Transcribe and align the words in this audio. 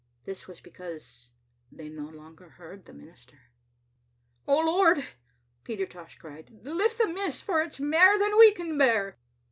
This 0.25 0.47
was 0.47 0.59
because 0.61 1.31
they 1.71 1.87
no 1.87 2.09
longer 2.09 2.49
heard 2.49 2.85
the 2.85 2.91
minister. 2.93 3.51
"O 4.47 4.57
Lord!" 4.65 5.05
Peter 5.63 5.85
Tosh 5.85 6.17
cried, 6.17 6.49
"lift 6.65 6.97
the 6.97 7.05
mist, 7.07 7.43
for 7.43 7.61
it*s 7.61 7.79
mair 7.79 8.17
than 8.17 8.35
we 8.39 8.51
can 8.51 8.75
bear. 8.79 9.19